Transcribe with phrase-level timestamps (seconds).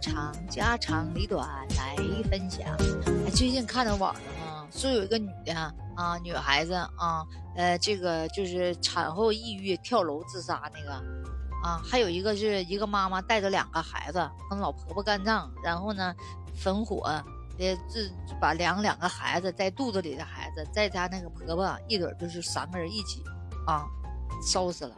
[0.00, 1.46] 长，家长里短
[1.76, 1.94] 来
[2.30, 2.66] 分享。
[3.34, 5.54] 最近看到网上啊，说有一个女的
[5.94, 7.22] 啊，女孩子啊，
[7.54, 10.92] 呃，这个就是产后抑郁跳楼自杀那个
[11.62, 16.14] 啊，还有一个是一个妈妈带着两个孩子跟老婆婆干仗，然后呢，
[16.54, 17.02] 焚火，
[17.58, 18.08] 呃，这
[18.40, 23.22] 把两两个孩子在肚子里的孩子，在家那个婆婆一准就是三个人一起
[23.66, 23.84] 啊，
[24.42, 24.94] 烧死了。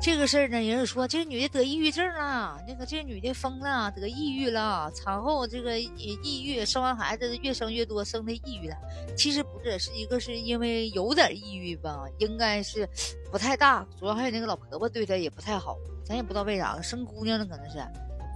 [0.00, 8.76] 这个事儿呢，人家说这个女的得抑郁症了，那个这个女的疯了，得抑郁了，产后这个抑郁，生完孩子越生越多，生的抑郁了。
[9.16, 12.86] 其实不是，是一个是因为有点抑郁吧，应该是
[13.32, 17.78] 不太大，主要还有那个老婆婆对她也不太好，咱也不知道为啥，生姑娘了可能是。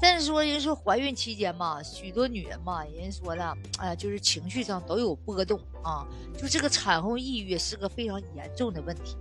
[0.01, 6.07] 但是说人说怀孕期间嘛，许多女人嘛，人说的，哎，就是情绪上都有波动啊，
[6.41, 9.17] 就这个产后抑郁是个非常严重的问题。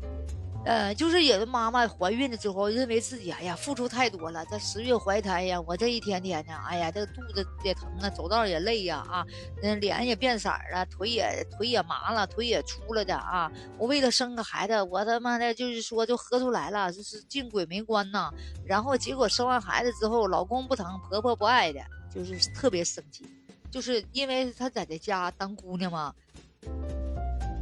[0.68, 9.26] 呃，就是有的妈妈怀孕了之后，认为自己哎呀付出太多了，这十月怀胎呀，我这一天天的，哎呀，这肚子也疼啊，走道也累呀，啊，
[9.64, 13.50] 嗯，脸也变色了，腿也腿也麻了，腿也粗了的啊。
[13.78, 18.30] 我为了生个孩子，我他妈的就是说就喝出来了，就是进鬼门关呐。
[18.66, 21.80] 然后结果生完孩子之后，老公不疼，婆婆不爱的，
[22.14, 23.26] 就是特别生气，
[23.72, 26.14] 就是因为她在这家当姑娘嘛，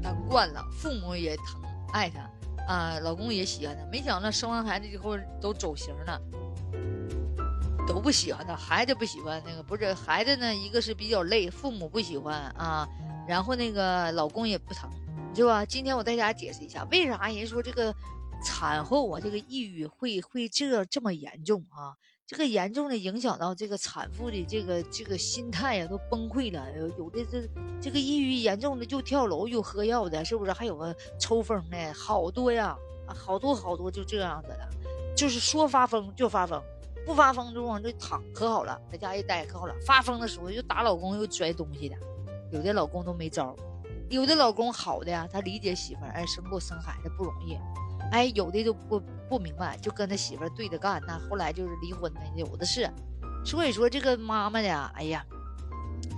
[0.02, 1.62] 当惯了，父母也疼
[1.94, 2.28] 爱她。
[2.68, 6.20] 啊，老公也喜欢她，没想到生完孩子以后都走形了，
[7.88, 12.88] 都不喜欢她，孩子不喜欢那个，不是孩子呢，一个是比较累，父母不喜欢啊，
[13.28, 14.90] 然后那个老公也不疼，
[15.36, 15.64] 是吧？
[15.66, 17.94] 今天我带大家解释一下，为啥人说这个
[18.44, 21.94] 产后啊，这个抑郁会会这这么严重啊？
[22.28, 26.66] 这个严重的影响到这个产妇的这个这个心态呀，都崩溃了。
[26.98, 27.48] 有的这
[27.80, 30.52] 这个抑郁严重的就跳楼，又喝药的，是不是？
[30.52, 32.75] 还有个抽风的，好多呀，
[33.06, 34.68] 好多好多就这样子的，
[35.16, 36.59] 就是说发疯就发疯，
[37.06, 39.75] 不发疯就往这躺可好了，在家一待可好了。
[39.86, 41.96] 发疯的时候又打老公又摔东西的，
[42.52, 43.56] 有的老公都没招，
[44.09, 47.56] 有的老公好的呀，他理解媳妇儿，哎，生过生孩子不容易。
[48.12, 51.02] 哎，有的都不不明白，就跟他媳妇对着干。
[51.08, 52.90] 那后来就是离婚的，有的是。
[53.46, 55.26] 所以说这个妈妈呀，哎呀，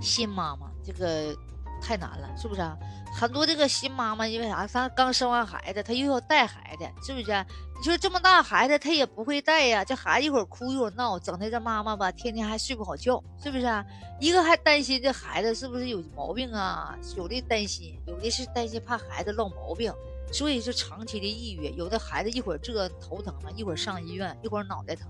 [0.00, 1.36] 新妈妈这个
[1.82, 2.76] 太难了，是不是啊？
[3.12, 4.66] 很多这个新妈妈因为啥？
[4.66, 7.46] 她刚生完孩子，她又要带孩子，是不是？
[7.76, 9.84] 你说这么大孩子，她也不会带呀。
[9.84, 13.84] 这孩子一会儿哭一会儿闹，整的这妈妈吧，天天还睡不好觉，是不是啊？
[14.20, 16.96] 一个还担心这孩子是不是有毛病啊？
[17.16, 19.92] 有的担心，有的是担心怕孩子落毛病。
[20.32, 25.08] 所以是长期的抑郁，有的孩子一会儿这头疼了，一会儿上医院，一会儿脑袋疼，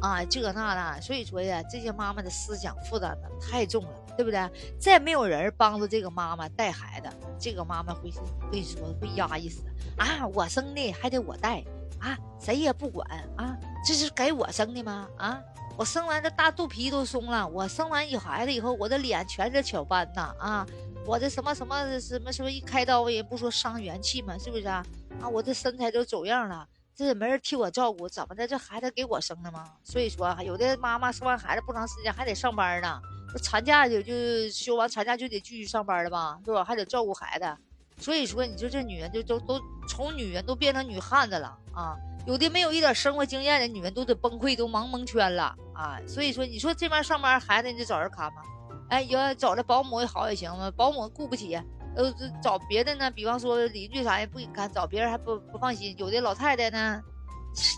[0.00, 1.00] 啊，这那的。
[1.00, 4.50] 所以说呀，这些妈妈的思想负担呢太重了，对不对？
[4.78, 7.08] 再没有人帮助这个妈妈带孩子，
[7.38, 8.10] 这个妈妈会
[8.50, 9.62] 会说会压抑死
[9.98, 10.26] 啊！
[10.34, 11.64] 我生的还得我带
[11.98, 13.06] 啊，谁也不管
[13.36, 15.08] 啊，这是给我生的吗？
[15.18, 15.40] 啊，
[15.76, 20.66] 我生完这大肚皮都松了，我生完有孩子以后，我的脸全是雀斑呐啊！
[21.06, 24.38] 我这什么什么什么什么一开刀也不说伤元气吗？
[24.38, 24.84] 是不是啊？
[25.20, 28.46] 啊，我这身材都走样了，这也没人替我照顾，怎么的？
[28.46, 29.64] 这孩子给我生的吗？
[29.82, 33.00] 所以说，有的妈妈生完孩子不长时间还得上班呢，
[33.32, 34.14] 这产假就就
[34.50, 36.62] 休完产假就得继续上班了吧，是吧？
[36.62, 37.56] 还得照顾孩子，
[37.98, 41.96] 所以说，你说这女人就都都从女人都变成女汉子了啊！
[42.26, 45.98] 有的没有一点生活经验的女人都得崩溃，都忙蒙圈了啊！
[46.06, 48.42] 所以说，你说这边上班，孩子你得找人看吗？
[48.90, 50.70] 哎，要找的保姆也好也行吗？
[50.76, 51.54] 保姆雇不起，
[51.96, 52.12] 呃，
[52.42, 53.10] 找别的呢？
[53.10, 55.94] 比方说邻居啥也不给看，找别人还不不放心。
[55.96, 57.00] 有的老太太呢，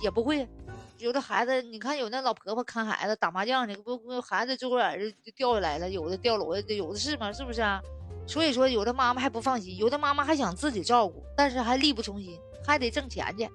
[0.03, 0.49] 也不会。
[0.99, 5.91] 有的孩子，你看有那老婆婆看孩子打麻将呢，不不，孩子坐眼就就掉下来了。
[5.91, 7.33] 有的掉楼的，有的是嘛？
[7.33, 7.81] 是不是啊？
[8.27, 13.49] 所以说，有的妈妈还不放心，有的妈妈还想自己照顾，但是还力不从心，还得挣钱去。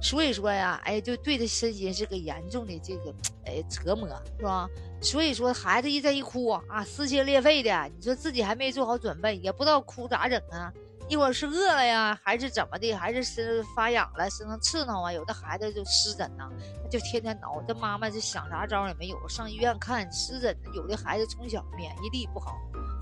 [0.00, 3.14] 所以说呀，哎，就对他身心是个严重的这个，
[3.44, 4.68] 哎，折磨，是吧？
[5.00, 10.72] 所以说孩子一再一哭啊，撕心裂肺的，你说自己还没做好准备，也不知道哭咋整啊？
[11.08, 12.92] 一会儿是饿了呀，还是怎么的？
[12.92, 15.12] 还是身发痒了，身上刺挠啊？
[15.12, 16.48] 有的孩子就湿疹呐，
[16.90, 17.62] 就天天挠。
[17.66, 20.56] 这妈妈就想啥招也没有，上医院看湿疹。
[20.74, 22.56] 有的孩子从小免疫力不好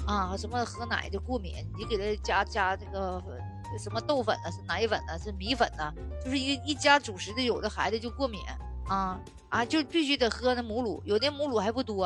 [0.07, 3.23] 啊，什么喝奶就过敏，你给他加加这个。
[3.79, 4.51] 什么豆粉呢？
[4.51, 5.19] 是奶粉呢？
[5.19, 5.93] 是米粉呢？
[6.25, 8.41] 就是一一家主食的，有的孩子就过敏
[8.89, 12.05] 啊啊，就必须得喝那母乳，有的母乳还不多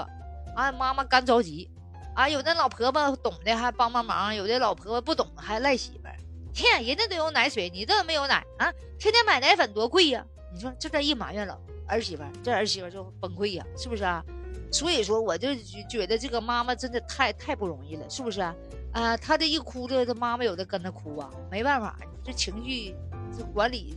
[0.56, 1.70] 啊，妈妈干着急
[2.14, 6.16] 啊，有的老婆婆懂的还帮帮忙，有的老婆婆不懂还赖媳妇儿，
[6.52, 8.72] 天，人家都有奶水，你这没有奶啊？
[8.98, 10.24] 天天买奶粉多贵呀！
[10.52, 14.24] 你说这这一埋怨了儿媳妇，这儿媳妇就崩溃呀，是不是啊？
[14.72, 15.54] 所以说，我就
[15.88, 18.54] 觉得这个妈妈真的太太不容易了，是不是啊？
[18.92, 22.94] 啊，他这一哭着，他妈妈有的跟着哭啊，没办法，这情绪
[23.36, 23.96] 这管理，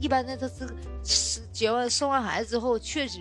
[0.00, 0.66] 一般的他是
[1.04, 3.20] 是结完生完孩子之后，确实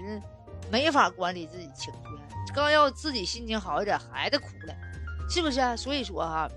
[0.72, 4.76] 没法管理自己情绪，刚要自己心情好一点，孩子哭了，
[5.30, 5.76] 是不是啊？
[5.76, 6.50] 所以说哈，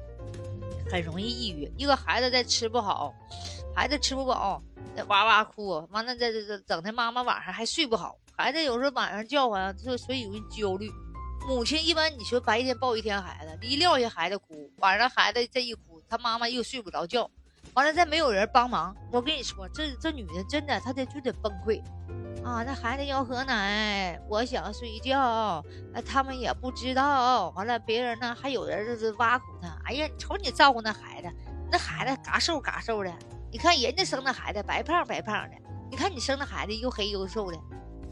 [0.90, 1.70] 很容易抑郁。
[1.76, 3.12] 一个孩子在吃不好，
[3.75, 4.62] 孩子吃不饱，
[5.08, 10.88] 哇哇哭，完了再这这整的妈妈晚上还睡不好，孩子有时候晚上叫唤，就所以容易焦虑。
[11.46, 17.31] 母亲一般你说白天抱一天孩子，一撂下孩子哭，晚上孩子这一哭，他妈妈又睡不着觉，
[17.72, 21.81] 完了再没有人帮忙，我跟你说，这这女的真的她得就得崩溃。
[22.44, 27.50] 啊，那孩子要喝奶，我想睡觉，那他们也不知道。
[27.50, 29.69] 完了，别人呢还有人就是挖苦他。
[29.84, 31.32] 哎呀，你瞅你照顾那孩子，
[31.70, 33.12] 那孩子嘎瘦嘎瘦的。
[33.52, 35.56] 你看人家生的孩子白胖白胖的，
[35.90, 37.58] 你看你生的孩子又黑又瘦的。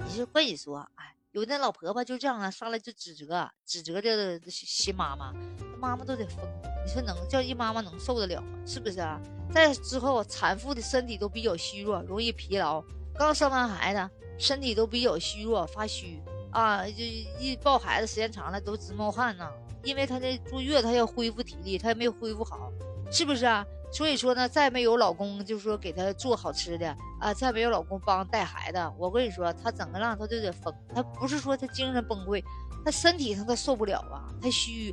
[0.07, 5.33] 你就跟你说，哎，有那老婆婆就这样啊，上来就指责指责这新妈妈，
[5.81, 6.39] 妈妈都得疯。
[6.87, 8.47] 你说能叫一妈妈能受得了吗？
[8.65, 9.21] 是不是啊？
[9.53, 12.81] 再之后，产妇的身体都比较虚弱，容易疲劳。
[13.19, 14.09] 刚生完孩子。
[14.37, 16.21] 身体都比较虚弱，发虚
[16.51, 17.05] 啊，就
[17.39, 19.49] 一抱孩子时间长了都直冒汗呢。
[19.83, 22.71] 因为她这坐月，她要恢复体力，她也没恢复好，
[23.11, 23.65] 是不是啊？
[23.95, 30.75] 所以说呢，再没有老公，就是说给她做好吃的啊，再没有老公帮带孩子，我跟你说，她整个浪她就得疯。
[30.93, 32.43] 她不是说她精神崩溃，
[32.85, 34.93] 她身体上她受不了啊，她虚，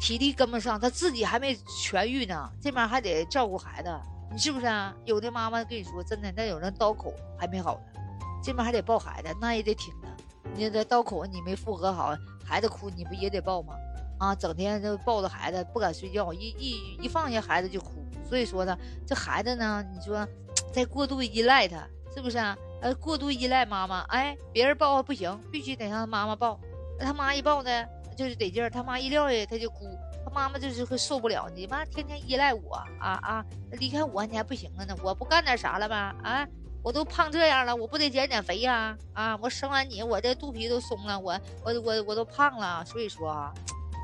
[0.00, 1.54] 体力跟不上，她自己还没
[1.84, 3.94] 痊愈呢，这边还得照顾孩子，
[4.32, 4.96] 你是不是啊？
[5.04, 8.00] 有的妈妈跟你说，真的，那有人刀口还没好呢。
[8.42, 10.08] 这边还得抱孩子，那也得挺着！
[10.54, 13.74] 你这刀口你没复合好，孩子哭你不也得抱吗？
[14.18, 17.90] 啊，整天就抱着孩子不敢睡觉，一一一放下孩子就哭。
[18.28, 18.76] 所以说呢，
[19.06, 20.26] 这孩子呢，你说
[20.72, 22.56] 在过度依赖他，是不是啊？
[22.80, 26.60] 呃，过度依赖妈妈，哎，别人抱不行，必须得让他妈妈抱。
[27.00, 27.84] 他妈一抱呢，
[28.16, 29.88] 就是得劲儿；他妈一撂下，他就哭。
[30.24, 33.44] 他妈妈就是会受不了，你妈天天依赖我啊啊！
[33.72, 36.14] 离开我你还不行了呢，我不干点啥了吧？
[36.22, 36.46] 啊？
[36.82, 38.96] 我都胖这样了，我不得减减肥呀！
[39.14, 42.84] 啊，我生完你，我这肚皮都松了，我我我我都胖了。
[42.84, 43.52] 所以说啊，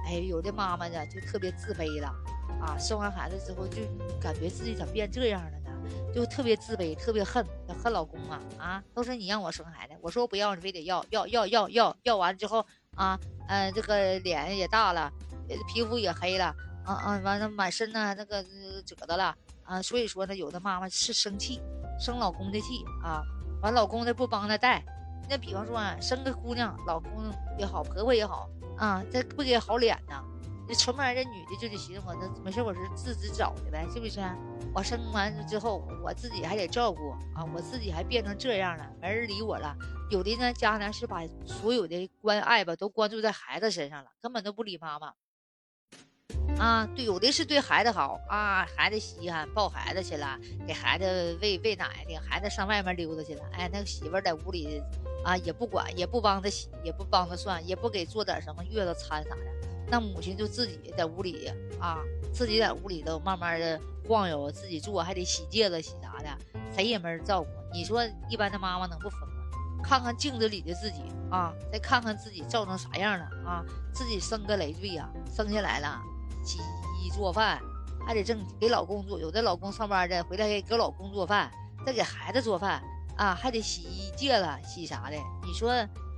[0.06, 2.12] 哎，有的妈妈呢就特别自卑了，
[2.60, 3.82] 啊，生完孩子之后就
[4.20, 5.70] 感觉自己咋变这样了呢？
[6.14, 7.44] 就特别自卑，特别恨，
[7.82, 8.40] 恨老公啊！
[8.56, 12.64] 啊，都是你让我生孩子，我说不要，你非得要，要要要要要完之后
[12.96, 13.18] 啊，
[13.48, 15.12] 嗯，这个脸也大了，
[15.68, 16.54] 皮肤也黑了，
[16.84, 18.42] 啊啊，完了满身呢那个
[18.86, 21.60] 褶子了，啊，所以说呢，有的妈妈是生气。
[22.00, 23.22] 生老公的气啊，
[23.62, 24.84] 完老公的不帮她带，
[25.28, 27.10] 那比方说啊，生个姑娘，老公
[27.58, 30.14] 也好，婆婆也好啊，这不给好脸呢。
[30.66, 34.20] 那出门这女的就得寻思我，那没事，我是自己找的呗，是不是？
[34.74, 39.76] 我生完之后，我自己还得照顾啊，我自己还变成这样了，没人理我了。
[40.10, 45.12] 有的呢，家呢是把所有的关爱吧都关注在孩子身上了，根本都不理妈妈。
[46.58, 53.42] 啊，对，有的是对孩子好啊，孩子稀罕，抱孩子去了，给孩子喂喂奶，领孩子上外面溜达去了。
[53.52, 54.80] 哎，那个媳妇在屋里
[55.24, 59.63] 啊，也不管，也不帮他洗，也不帮他涮，也不给做点什么月子餐啥的。
[59.88, 61.98] 那母亲就自己在屋里啊，
[62.32, 67.48] 自己在屋里头慢慢的晃悠，自己做，还得洗戒子、洗啥的，谁也没人照顾。
[67.72, 69.26] 你说一般的妈妈能不疯吗？
[69.82, 76.00] 看看镜子里的自己啊，再看看自己照成啥样了啊，自己生个累赘呀，生下来了。
[76.42, 76.58] 洗
[77.02, 77.60] 衣做饭，
[78.06, 79.18] 还得挣给老公做。
[79.18, 81.50] 有的老公上班的，回来给给老公做饭，
[81.84, 82.82] 再给孩子做饭
[83.16, 85.16] 啊，还得洗衣、戒了、洗啥的。
[85.44, 85.70] 你说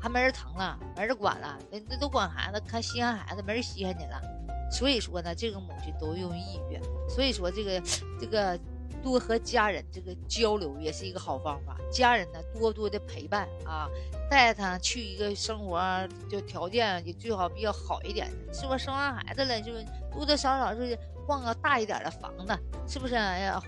[0.06, 4.22] 还没人疼了，没人管了，那那都管孩子，看稀罕孩子，没人稀罕你了。
[4.70, 6.80] 所以说呢，这个母亲都容易抑郁。
[7.10, 7.82] 所以说这个
[8.20, 8.56] 这个
[9.02, 11.76] 多和家人这个交流也是一个好方法。
[11.90, 13.88] 家人呢多多的陪伴啊。
[14.30, 15.80] 带他去一个生活
[16.28, 18.84] 就条件也最好比较好一点的，是不是？
[18.84, 19.72] 生完孩子了，就
[20.12, 20.96] 多多少少是
[21.26, 23.16] 换个大一点的房子，是不是？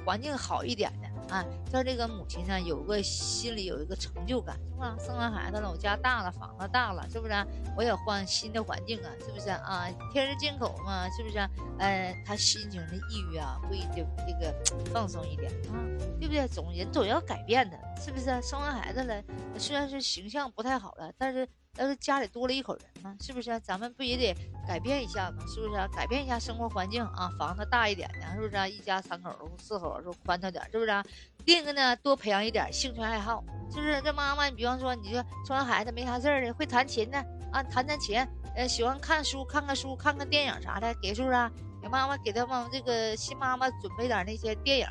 [0.07, 4.97] 环境好一点的啊，在这个母亲呢有个心里有一个成就感，是吧？
[4.99, 7.32] 生完孩子了，我家大了，房子大了，是不是？
[7.76, 9.87] 我也换新的环境啊，是不是啊？
[10.12, 11.38] 天人进口嘛，是不是？
[11.78, 14.52] 呃，他心情的抑郁啊，会就这个
[14.92, 15.78] 放松一点啊，
[16.18, 16.49] 对不对？
[16.49, 18.25] 总人总要改变的，是不是？
[18.42, 19.23] 生完孩子了，
[19.56, 20.38] 虽然是形象。
[20.58, 21.47] 不太好了，但是
[21.78, 23.58] 但是家里多了一口人呢，是不是？
[23.61, 24.35] 咱们不也得
[24.66, 25.44] 改变一下吗？
[25.47, 25.88] 是不是？
[25.94, 28.70] 改变一下生活环境啊，房子大一点的，是不是？
[28.70, 29.30] 一家三口
[29.62, 31.02] 四口说宽敞点，是不是？
[31.44, 34.02] 另一个呢，多培养一点兴趣爱好，是不是？
[34.02, 37.18] 这妈妈，你比方说，你说生完孩子没啥事儿的，会弹琴的
[37.52, 38.18] 啊，弹弹琴，
[38.56, 41.50] 呃，喜欢看书，看看书，看看电影啥的，给是不是？
[41.80, 44.87] 给妈妈给他们这个新妈妈准备点那些电影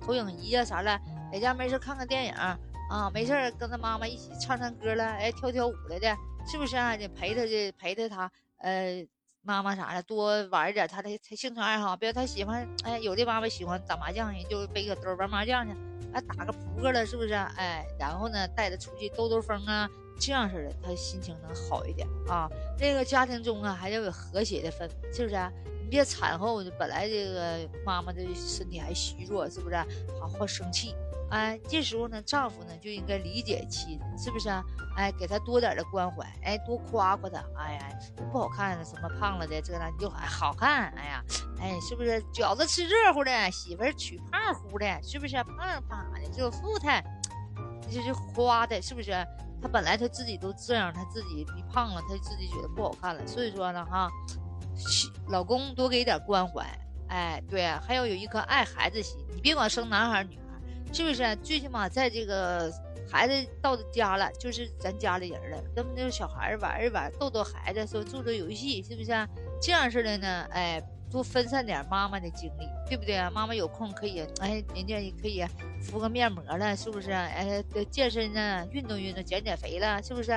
[0.00, 1.00] 投影仪啊啥的，
[1.32, 2.34] 在家没事看看电影。
[2.90, 6.14] 啊，没事，跟他妈妈一起唱唱歌了，哎，跳跳舞了的，
[6.46, 6.94] 是不是啊？
[6.96, 9.06] 你陪他去，陪着他，呃，
[9.42, 15.74] 妈妈啥的，多玩一点他的他兴趣爱好，比如他喜欢，哎，有的妈妈喜欢打麻将，人就背个兜玩麻将去，
[16.12, 17.32] 哎，打个扑克了，是不是？
[17.32, 19.88] 哎，然后呢，带他出去兜兜风啊，
[20.20, 22.48] 这样式的，他心情能好一点啊。
[22.78, 25.50] 那个家庭中啊，还要有和谐的氛围，是不是啊？
[25.82, 29.76] 你别产后本来这个妈妈的身体还虚弱，是不是？
[30.20, 30.94] 好好生气。
[31.32, 34.62] 哎，这时候呢，丈夫呢就应该理解妻子，是不是啊？
[34.98, 37.42] 哎，给她多点的关怀，哎，多夸夸她。
[37.56, 37.88] 哎呀，
[38.30, 40.92] 不好看什么胖了的这那，你就哎好看。
[40.94, 41.24] 哎呀，
[41.58, 47.02] 哎，是不是饺子吃热乎的，媳妇儿娶胖乎的，是不是胖胖的就富态，
[47.90, 49.10] 就是花的，是不是？
[49.62, 53.26] 她本来她自己都这样，她自己一胖了，她自己觉得不好看了。
[53.26, 54.10] 所以说呢，哈，
[55.28, 56.66] 老公多给点关怀，
[57.08, 59.16] 哎，对，还要有一颗爱孩子心。
[59.34, 60.38] 你别管生男孩女。
[60.92, 61.36] 是不是？
[61.36, 62.72] 最起码在这个
[63.10, 69.10] 孩子到家了，就是咱家里人了，跟那个小孩玩一玩，逗逗孩子，说做做游戏，是不是？
[69.60, 70.46] 这样式的呢？
[70.50, 70.82] 哎。
[71.10, 73.30] 多分散点妈妈的精力，对不对啊？
[73.30, 75.44] 妈妈有空可以，哎，人家也可以
[75.82, 77.10] 敷个面膜了，是不是？
[77.10, 80.32] 哎，健身呢，运动运动，减减肥了，是不是？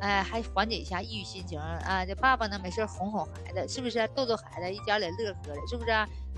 [0.00, 2.04] 哎，还缓解一下抑郁心情啊。
[2.04, 4.06] 这爸爸呢，没事哄哄孩子，是不是？
[4.08, 5.90] 逗逗孩子，一家里乐呵的，是不是？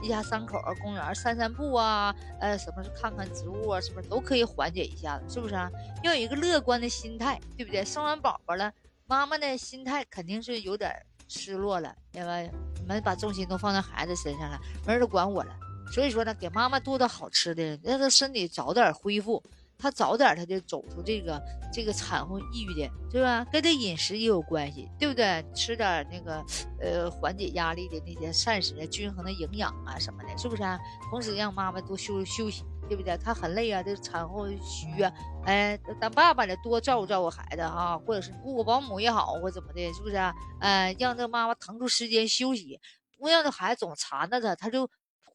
[0.02, 5.24] 一家三口公园散散步啊，呃，什么是看看植物啊，是不是都可以缓解一下子？
[5.32, 5.54] 是不是？
[6.02, 7.84] 要有一个乐观的心态，对不对？
[7.84, 8.72] 生完宝宝了，
[9.06, 10.92] 妈妈的心态肯定是有点。
[11.30, 12.50] 失落了，因为
[12.80, 15.54] 你们把重心都放在孩子身上了，没人管我了。
[15.92, 19.42] 所以说呢，给妈妈多点好吃的，让她身体早点恢复，
[19.78, 21.40] 她早点她就走出这个
[21.72, 23.44] 这个产后抑郁的，对吧？
[23.52, 25.44] 跟这饮食也有关系，对不对？
[25.54, 26.44] 吃点那个
[26.80, 30.62] 呃缓解压力的那些膳食、均衡的营养啊什么的，是不是？
[31.10, 32.64] 同时让妈妈多休休息。
[32.88, 33.14] 对不对？
[33.18, 35.12] 她很累啊，这产后虚啊，
[35.44, 40.16] 哎，咱爸爸呢多照顾照顾孩子哈，或者是雇个保姆也好，或怎么的，是不是？
[40.60, 42.80] 哎，让这妈妈腾出时间休息，
[43.18, 44.88] 不让这孩子总缠着他，他就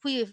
[0.03, 0.25] 会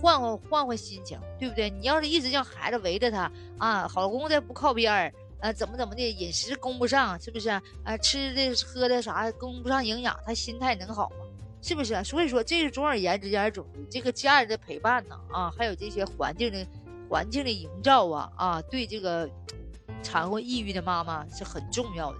[0.00, 1.68] 换换换换心情，对不对？
[1.68, 7.50] 你要是一直让孩子围着他啊，老公再不靠边儿，呃，怎么怎么的，饮食供不上，是不是？
[7.50, 11.16] 啊，吃的喝的啥供不上营养，他心态能好吗？
[11.60, 12.02] 是不是？
[12.04, 16.64] 所以说，这是总而言之，言而总之，这个家人的陪伴呢，啊，还有这些环境的
[17.10, 19.28] 环境的营造啊，啊，对这个
[20.00, 22.18] 产后抑郁的妈妈是很重要的，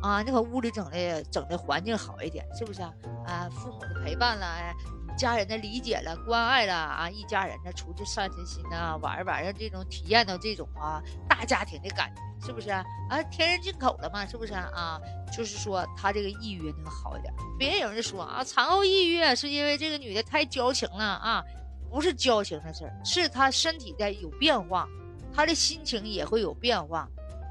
[0.00, 2.94] 啊，你把屋里整的整的环境好一点，是不是啊？
[3.26, 4.72] 啊，父母的陪伴了，哎，
[5.18, 12.22] 家人的理解了，关爱了，啊，一家人呢出去散散心呐，玩一玩，啊这种体验到这种啊大家庭的感觉。
[12.40, 12.84] 是不是啊？
[13.10, 14.96] 啊天然进口的嘛，是不是啊？
[15.36, 17.34] 就是说他这个抑郁能好一点。
[17.58, 21.44] 别有人说啊，产后抑郁是因为这个女的太矫情了啊，
[21.90, 24.88] 不是矫情的事儿，是她身体在有变化，
[25.34, 27.08] 她的心情也会有变化。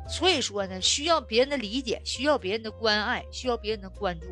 [0.07, 4.27] 所以说呢，需要别人的理解，需要别人的关爱，需要别人的关注。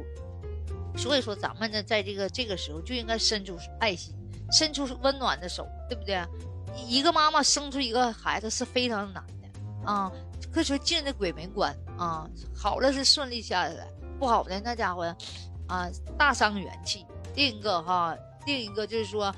[0.97, 4.15] 所以说咱们呢，在这个这个时候就应该伸出爱心，
[4.51, 6.23] 伸出温暖的手，对不对？
[6.87, 10.11] 一个妈妈生出一个孩子是非常难的啊。
[10.51, 13.87] 可以说进的鬼门关啊，好了是顺利下来了，
[14.17, 15.03] 不好的那家伙，
[15.67, 17.05] 啊，大伤元气。
[17.35, 19.33] 另一个哈，另一个就是说，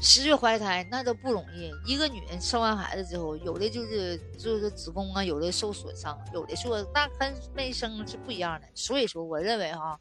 [0.00, 1.70] 十月怀胎那都不容易。
[1.86, 8.66] 一个女人生完孩子之后，有的就是就是子宫啊，有的受损伤，有的说那跟没生是不一样的。
[8.74, 9.98] 所以说，我认为哈，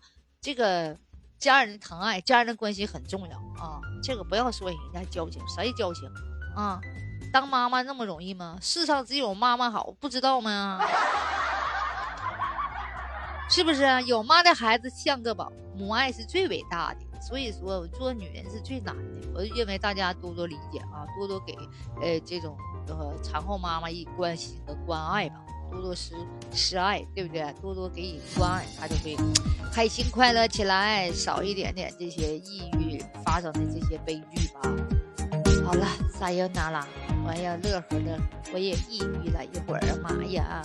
[0.48, 0.96] 这个
[1.38, 3.82] 家人的疼爱、家人的关心很重要啊。
[4.02, 6.10] 这个不要说人家矫情，谁矫情
[6.56, 6.80] 啊？
[7.34, 8.58] 当妈妈那么容易吗？
[8.62, 10.80] 世上只有妈妈好，不知道吗？
[13.52, 13.84] 是不是？
[14.04, 17.00] 有妈的孩子像个宝，母爱是最伟大的。
[17.20, 19.28] 所以说，做女人是最难的。
[19.36, 21.54] 我认为大家多多理解啊，多多给
[22.02, 26.14] 呃这种呃产后妈妈一关心和关爱吧，多多施
[26.54, 27.54] 施爱，对不对？
[27.62, 29.16] 多多给予关爱，他就会
[29.72, 34.62] 开心快乐起来，少一点点这些抑郁发生的这些悲剧吧。
[35.66, 36.88] 好了，撒由那拉。
[37.26, 38.22] 我要乐呵乐呵，
[38.54, 40.62] 我也抑郁了一会儿，妈呀！